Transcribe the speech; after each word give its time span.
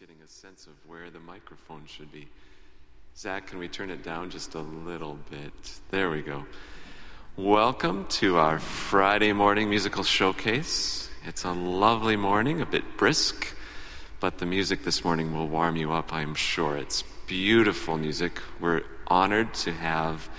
getting 0.00 0.16
a 0.24 0.28
sense 0.28 0.66
of 0.66 0.72
where 0.88 1.10
the 1.10 1.20
microphone 1.20 1.82
should 1.84 2.10
be. 2.10 2.26
Zach, 3.14 3.48
can 3.48 3.58
we 3.58 3.68
turn 3.68 3.90
it 3.90 4.02
down 4.02 4.30
just 4.30 4.54
a 4.54 4.60
little 4.60 5.18
bit? 5.28 5.52
There 5.90 6.08
we 6.08 6.22
go. 6.22 6.46
Welcome 7.36 8.06
to 8.06 8.38
our 8.38 8.58
Friday 8.58 9.34
morning 9.34 9.68
musical 9.68 10.02
showcase. 10.02 11.10
It's 11.26 11.44
a 11.44 11.52
lovely 11.52 12.16
morning, 12.16 12.62
a 12.62 12.66
bit 12.66 12.96
brisk, 12.96 13.54
but 14.20 14.38
the 14.38 14.46
music 14.46 14.84
this 14.84 15.04
morning 15.04 15.34
will 15.36 15.48
warm 15.48 15.76
you 15.76 15.92
up, 15.92 16.14
I'm 16.14 16.34
sure. 16.34 16.78
It's 16.78 17.04
beautiful 17.26 17.98
music. 17.98 18.40
We're 18.58 18.84
honored 19.06 19.52
to 19.52 19.72
have 19.72 20.30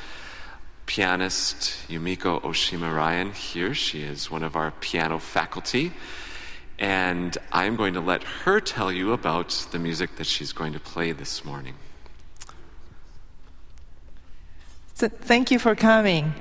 pianist 0.87 1.87
Yumiko 1.87 2.41
Oshima 2.41 2.91
Ryan 2.95 3.31
here. 3.31 3.75
She 3.75 4.01
is 4.01 4.31
one 4.31 4.41
of 4.41 4.55
our 4.55 4.71
piano 4.71 5.19
faculty. 5.19 5.91
And 6.79 7.37
I'm 7.51 7.75
going 7.75 7.93
to 7.93 8.01
let 8.01 8.23
her 8.23 8.59
tell 8.59 8.91
you 8.91 9.13
about 9.13 9.67
the 9.71 9.79
music 9.79 10.15
that 10.15 10.25
she's 10.25 10.51
going 10.51 10.73
to 10.73 10.79
play 10.79 11.11
this 11.11 11.45
morning. 11.45 11.75
So 14.95 15.09
thank 15.09 15.51
you 15.51 15.59
for 15.59 15.75
coming. 15.75 16.33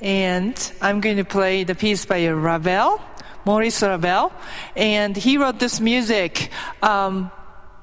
And 0.00 0.72
I'm 0.80 1.00
going 1.00 1.18
to 1.18 1.24
play 1.24 1.64
the 1.64 1.74
piece 1.74 2.04
by 2.04 2.26
Ravel, 2.28 3.00
Maurice 3.44 3.82
Ravel. 3.82 4.32
And 4.74 5.16
he 5.16 5.38
wrote 5.38 5.58
this 5.58 5.80
music 5.80 6.50
um, 6.82 7.30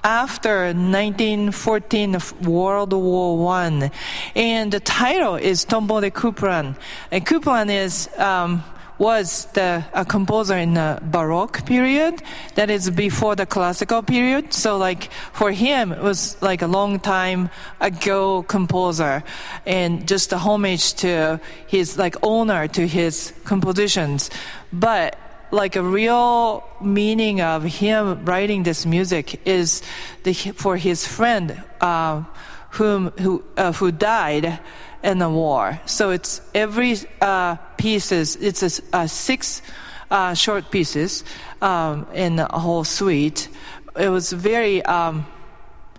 after 0.02 0.66
1914 0.66 2.16
World 2.42 2.92
War 2.92 3.38
One, 3.38 3.90
and 4.34 4.72
the 4.72 4.80
title 4.80 5.36
is 5.36 5.64
Tombeau 5.64 6.00
de 6.00 6.10
Couperin. 6.10 6.76
And 7.10 7.26
Couperin 7.26 7.70
is 7.70 8.08
um, 8.16 8.64
was 9.00 9.46
the 9.54 9.82
a 9.94 10.04
composer 10.04 10.56
in 10.58 10.74
the 10.74 11.00
Baroque 11.02 11.64
period, 11.64 12.22
that 12.54 12.68
is 12.68 12.90
before 12.90 13.34
the 13.34 13.46
classical 13.46 14.02
period. 14.02 14.52
So 14.52 14.76
like 14.76 15.10
for 15.32 15.50
him, 15.50 15.90
it 15.90 16.02
was 16.02 16.40
like 16.42 16.60
a 16.60 16.66
long 16.66 17.00
time 17.00 17.48
ago 17.80 18.42
composer, 18.42 19.24
and 19.64 20.06
just 20.06 20.32
a 20.32 20.38
homage 20.38 20.94
to 20.96 21.40
his 21.66 21.96
like 21.98 22.14
honor 22.22 22.68
to 22.68 22.86
his 22.86 23.32
compositions. 23.44 24.30
But 24.70 25.16
like 25.50 25.76
a 25.76 25.82
real 25.82 26.62
meaning 26.80 27.40
of 27.40 27.64
him 27.64 28.24
writing 28.24 28.62
this 28.62 28.84
music 28.84 29.40
is 29.46 29.82
the, 30.22 30.32
for 30.32 30.76
his 30.76 31.06
friend 31.06 31.62
uh, 31.80 32.22
whom 32.70 33.10
who 33.20 33.44
uh, 33.56 33.72
who 33.72 33.92
died 33.92 34.58
in 35.02 35.18
the 35.18 35.28
war. 35.28 35.80
So 35.86 36.10
it's 36.10 36.40
every 36.54 36.96
uh, 37.20 37.56
pieces. 37.76 38.36
It's 38.36 38.62
a, 38.62 38.82
a 38.92 39.08
six 39.08 39.62
uh, 40.10 40.34
short 40.34 40.70
pieces 40.70 41.24
um, 41.62 42.06
in 42.14 42.38
a 42.38 42.58
whole 42.58 42.84
suite. 42.84 43.48
It 43.96 44.08
was 44.08 44.32
very 44.32 44.82
um, 44.84 45.26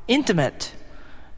intimate 0.08 0.74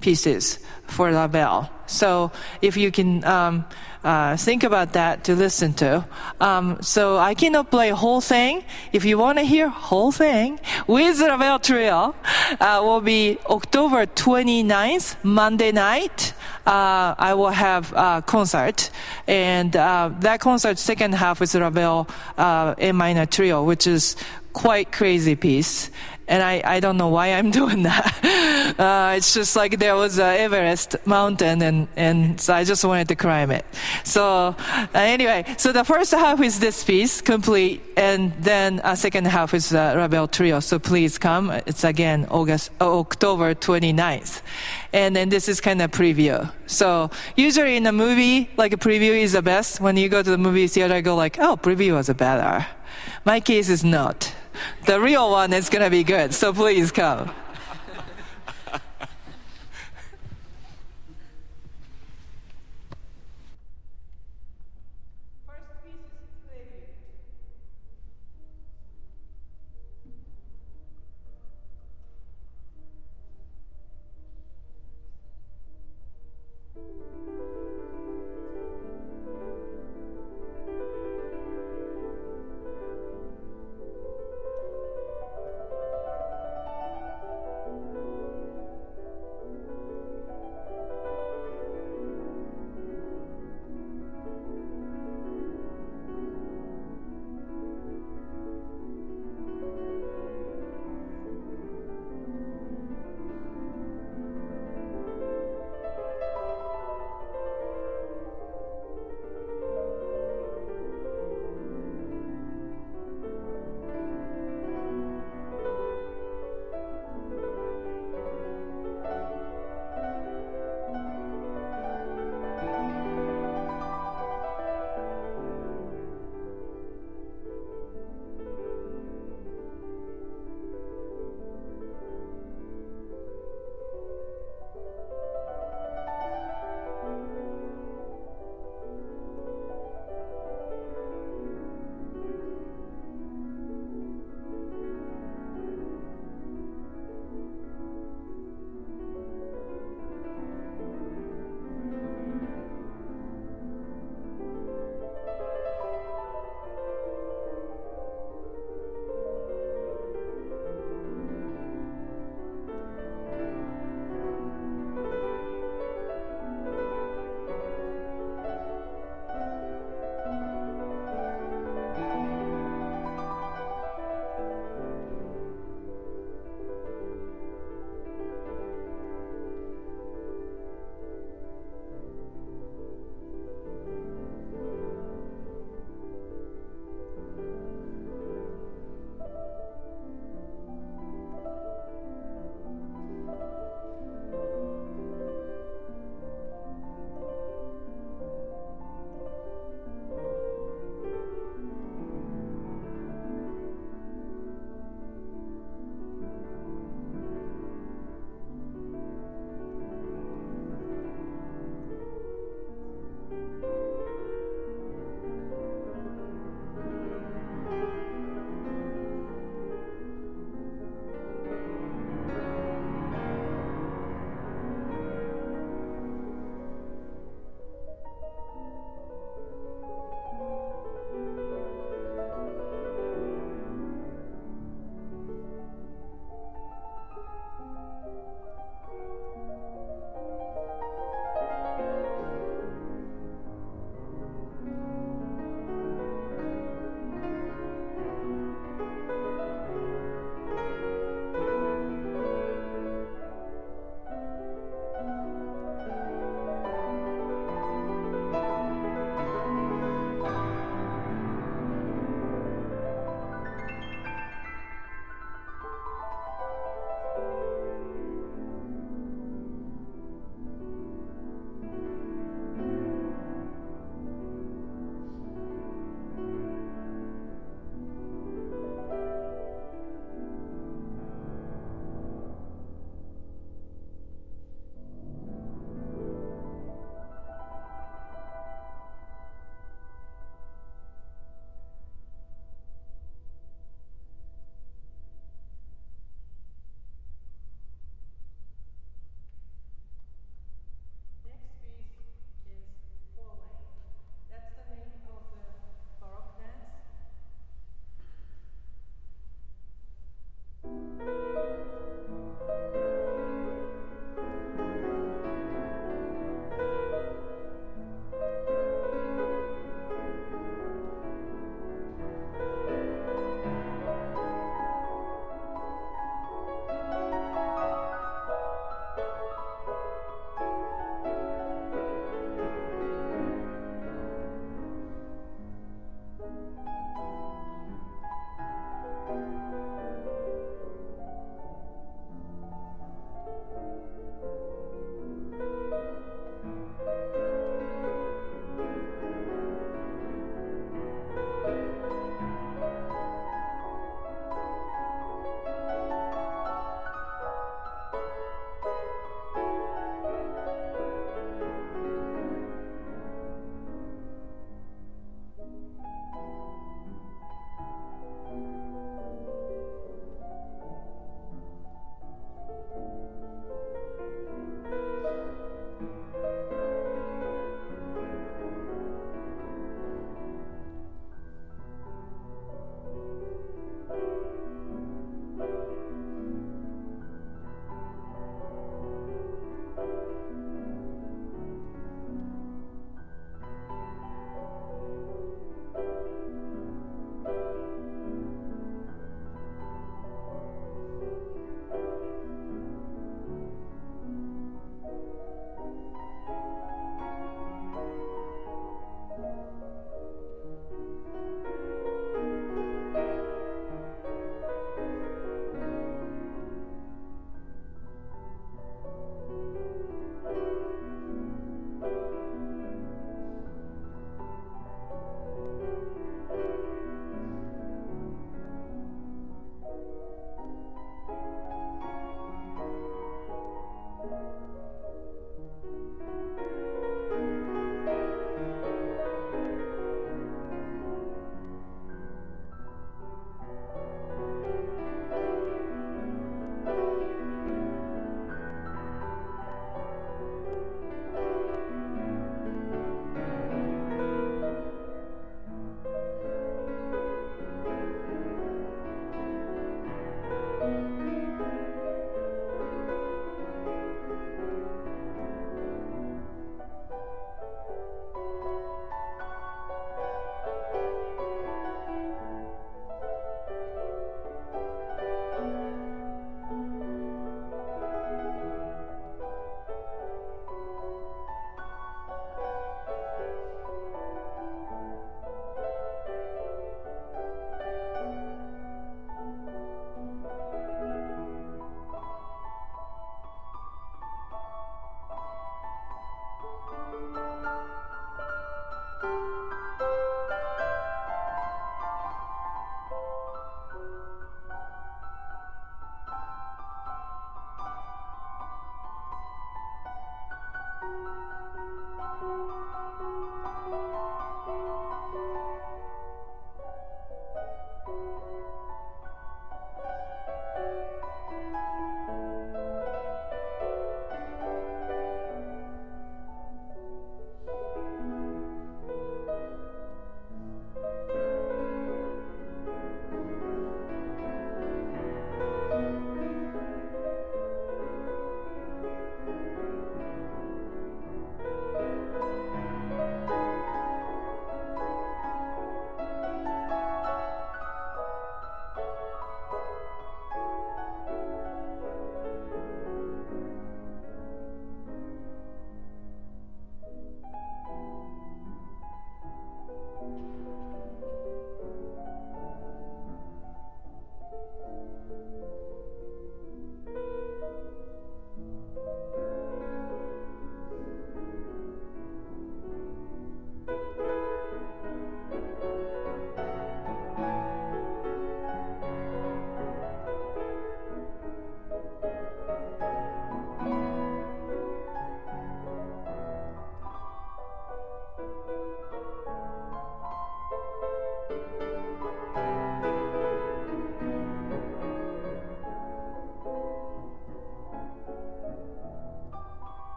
pieces 0.00 0.58
for 0.86 1.10
Ravel. 1.10 1.68
So 1.86 2.32
if 2.62 2.76
you 2.76 2.90
can 2.90 3.24
um, 3.24 3.64
uh, 4.04 4.36
think 4.36 4.64
about 4.64 4.92
that 4.94 5.24
to 5.24 5.34
listen 5.34 5.74
to. 5.74 6.06
Um, 6.40 6.78
so 6.80 7.18
I 7.18 7.34
cannot 7.34 7.70
play 7.70 7.90
whole 7.90 8.20
thing. 8.20 8.64
If 8.92 9.04
you 9.04 9.18
want 9.18 9.38
to 9.38 9.44
hear 9.44 9.68
whole 9.68 10.12
thing 10.12 10.58
with 10.86 11.20
Ravel 11.20 11.58
Trio, 11.58 12.14
uh, 12.60 12.80
will 12.82 13.00
be 13.00 13.38
October 13.46 14.06
29th, 14.06 15.16
Monday 15.22 15.72
night. 15.72 16.32
Uh, 16.66 17.14
I 17.18 17.34
will 17.34 17.50
have 17.50 17.92
a 17.92 18.22
concert, 18.26 18.90
and 19.26 19.74
uh, 19.76 20.10
that 20.20 20.40
concert 20.40 20.78
second 20.78 21.14
half 21.14 21.42
is 21.42 21.54
Ravel 21.54 22.08
uh, 22.38 22.74
A 22.78 22.92
minor 22.92 23.26
trio, 23.26 23.64
which 23.64 23.86
is 23.86 24.16
quite 24.52 24.92
crazy 24.92 25.36
piece 25.36 25.90
and 26.30 26.44
I, 26.44 26.62
I 26.64 26.80
don't 26.80 26.96
know 26.96 27.08
why 27.08 27.32
I'm 27.32 27.50
doing 27.60 27.82
that. 27.82 28.06
Uh, 28.78 29.14
it's 29.16 29.34
just 29.34 29.56
like 29.56 29.78
there 29.78 29.96
was 29.96 30.18
a 30.18 30.38
Everest 30.40 30.96
mountain, 31.04 31.60
and, 31.60 31.88
and 31.96 32.40
so 32.40 32.54
I 32.54 32.64
just 32.64 32.84
wanted 32.84 33.08
to 33.08 33.16
climb 33.16 33.50
it. 33.50 33.66
So 34.04 34.54
uh, 34.58 34.86
anyway, 34.94 35.44
so 35.58 35.72
the 35.72 35.84
first 35.84 36.12
half 36.12 36.40
is 36.40 36.60
this 36.60 36.84
piece 36.84 37.20
complete, 37.20 37.82
and 37.96 38.32
then 38.38 38.80
a 38.84 38.96
second 38.96 39.26
half 39.26 39.52
is 39.54 39.70
the 39.70 39.92
Ravel 39.96 40.28
Trio. 40.28 40.60
So 40.60 40.78
please 40.78 41.18
come. 41.18 41.50
It's 41.66 41.82
again 41.82 42.26
August, 42.30 42.70
uh, 42.80 42.98
October 43.00 43.54
29th. 43.54 44.40
And 44.92 45.14
then 45.14 45.28
this 45.28 45.48
is 45.48 45.60
kind 45.60 45.82
of 45.82 45.90
preview. 45.90 46.50
So 46.66 47.10
usually 47.36 47.76
in 47.76 47.86
a 47.86 47.92
movie, 47.92 48.50
like 48.56 48.72
a 48.72 48.76
preview 48.76 49.18
is 49.20 49.32
the 49.32 49.42
best. 49.42 49.80
When 49.80 49.96
you 49.96 50.08
go 50.08 50.22
to 50.22 50.30
the 50.30 50.38
movie 50.38 50.68
theater, 50.68 50.94
I 50.94 51.00
go 51.00 51.16
like, 51.16 51.38
oh, 51.40 51.56
preview 51.56 51.94
was 51.94 52.08
a 52.08 52.14
better. 52.14 52.66
My 53.24 53.40
case 53.40 53.68
is 53.68 53.84
not. 53.84 54.32
The 54.86 55.00
real 55.00 55.30
one 55.30 55.52
is 55.52 55.68
going 55.68 55.84
to 55.84 55.90
be 55.90 56.04
good, 56.04 56.34
so 56.34 56.52
please 56.52 56.90
come. 56.90 57.32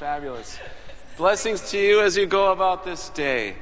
Fabulous. 0.00 0.58
Blessings 1.18 1.70
to 1.72 1.78
you 1.78 2.00
as 2.00 2.16
you 2.16 2.24
go 2.24 2.52
about 2.52 2.86
this 2.86 3.10
day. 3.10 3.54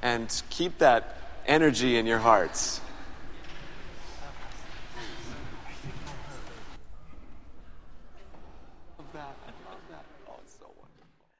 And 0.00 0.42
keep 0.48 0.78
that 0.78 1.18
energy 1.46 1.98
in 1.98 2.06
your 2.06 2.18
hearts. 2.18 2.80